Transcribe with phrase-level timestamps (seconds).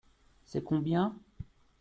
[0.47, 1.13] C’est combien?